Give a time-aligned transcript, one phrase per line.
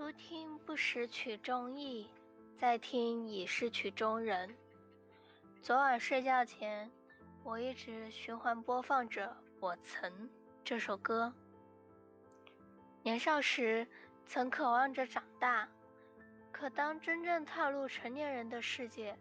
[0.00, 2.08] 初听不识曲中意，
[2.58, 4.56] 再听已是曲中人。
[5.60, 6.90] 昨晚睡觉前，
[7.44, 9.26] 我一直循环播放着
[9.60, 10.10] 《我曾》
[10.64, 11.30] 这首歌。
[13.02, 13.86] 年少时
[14.24, 15.68] 曾渴望着长大，
[16.50, 19.14] 可当真正踏入成年人的世界，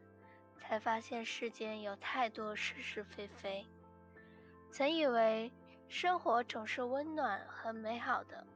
[0.62, 3.68] 才发现世间有太多是是非非。
[4.72, 5.52] 曾以为
[5.90, 8.48] 生活总是温暖和美好的。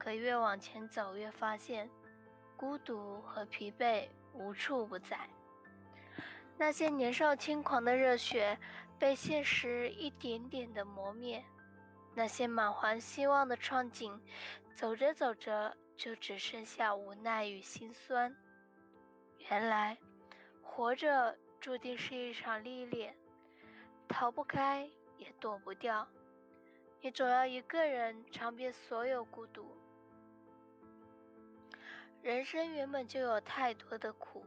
[0.00, 1.90] 可越往前走，越发现
[2.56, 5.28] 孤独和疲惫无处不在。
[6.56, 8.58] 那些年少轻狂的热血
[8.98, 11.44] 被现实一点点的磨灭，
[12.14, 14.18] 那些满怀希望的憧憬，
[14.74, 18.34] 走着走着就只剩下无奈与心酸。
[19.50, 19.98] 原来，
[20.62, 23.14] 活着注定是一场历练，
[24.08, 26.08] 逃不开也躲不掉，
[27.02, 29.76] 你总要一个人尝遍所有孤独。
[32.22, 34.44] 人生原本就有太多的苦，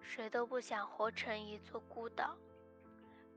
[0.00, 2.34] 谁都不想活成一座孤岛。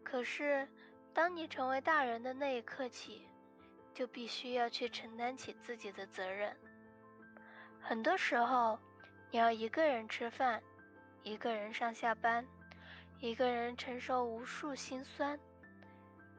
[0.03, 0.65] 可是，
[1.13, 3.27] 当你成为大人的那一刻起，
[3.93, 6.55] 就必须要去承担起自己的责任。
[7.81, 8.79] 很多时候，
[9.31, 10.63] 你要一个人吃饭，
[11.23, 12.45] 一个人上下班，
[13.19, 15.37] 一个人承受无数心酸。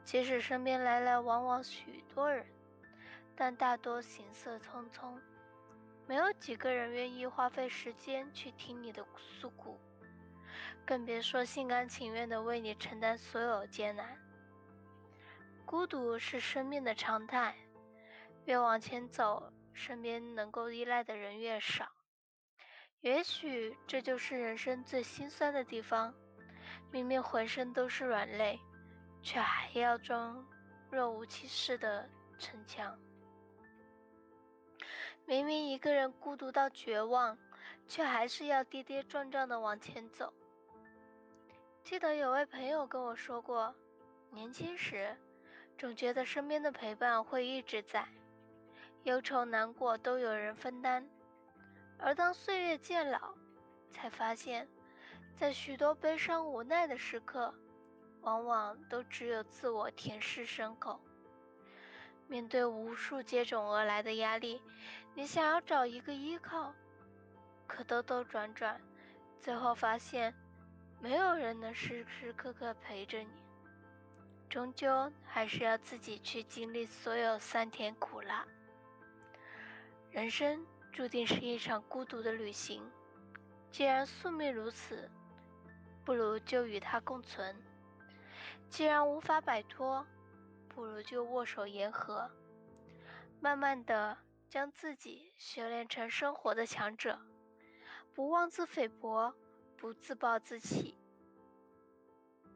[0.02, 2.46] 即使身边来来往往许多人，
[3.36, 5.20] 但大多行色匆匆。
[6.08, 9.78] 没有几个人愿意花费时间去听你的诉苦，
[10.86, 14.18] 更别说心甘情愿地为你承担所有艰难。
[15.66, 17.54] 孤独是生命的常态，
[18.46, 21.86] 越往前走，身边能够依赖的人越少。
[23.02, 26.14] 也许这就是人生最心酸的地方：
[26.90, 28.58] 明明浑身都是软肋，
[29.22, 30.42] 却还要装
[30.90, 32.98] 若无其事的逞强。
[35.28, 37.36] 明明一个人孤独到绝望，
[37.86, 40.32] 却还是要跌跌撞撞的往前走。
[41.84, 43.74] 记得有位朋友跟我说过，
[44.30, 45.14] 年轻时
[45.76, 48.08] 总觉得身边的陪伴会一直在，
[49.02, 51.06] 忧愁难过都有人分担，
[51.98, 53.34] 而当岁月渐老，
[53.90, 54.66] 才发现，
[55.38, 57.52] 在许多悲伤无奈的时刻，
[58.22, 60.98] 往往都只有自我舔舐伤口。
[62.28, 64.60] 面对无数接踵而来的压力，
[65.14, 66.74] 你想要找一个依靠，
[67.66, 68.78] 可兜兜转转，
[69.40, 70.34] 最后发现，
[71.00, 73.28] 没有人能时时刻刻陪着你，
[74.50, 78.46] 终究还是要自己去经历所有酸甜苦辣。
[80.10, 82.82] 人生注定是一场孤独的旅行，
[83.70, 85.10] 既然宿命如此，
[86.04, 87.54] 不如就与它共存；
[88.68, 90.06] 既然无法摆脱。
[90.78, 92.30] 不如就握手言和，
[93.40, 94.16] 慢慢的
[94.48, 97.18] 将自己修炼成生活的强者，
[98.14, 99.34] 不妄自菲薄，
[99.76, 100.96] 不自暴自弃。《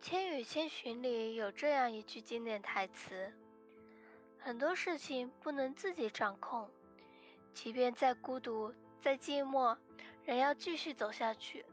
[0.00, 3.32] 千与千寻》里有这样一句经典台词
[4.38, 6.70] ：“很多事情不能自己掌控，
[7.52, 9.76] 即便再孤独、再寂寞，
[10.24, 11.66] 仍要继续走下去，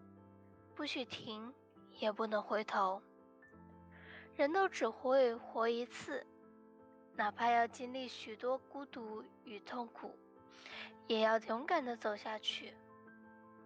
[0.74, 1.53] 不许停，
[2.00, 3.03] 也不能回头。”
[4.39, 6.25] 人都只会活一次，
[7.17, 10.17] 哪怕要经历许多孤独与痛苦，
[11.07, 12.73] 也要勇敢的走下去。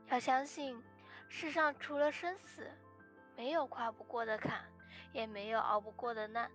[0.07, 0.81] 要相信，
[1.29, 2.72] 世上除了生死，
[3.35, 4.66] 没有跨不过的坎，
[5.13, 6.50] 也没有熬不过的难。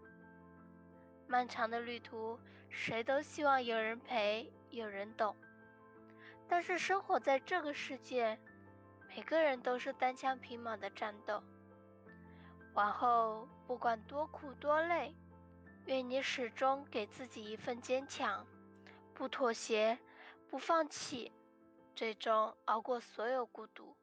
[1.28, 5.36] 漫长的旅途，谁都希望有人陪，有人懂。
[6.48, 8.36] 但是生活在这个世界，
[9.06, 11.40] 每个人都是单枪匹马的战斗。
[12.78, 15.12] 往后不管多苦多累，
[15.86, 18.46] 愿你始终给自己一份坚强，
[19.14, 19.98] 不妥协，
[20.48, 21.32] 不放弃，
[21.96, 23.96] 最终熬过所有孤独。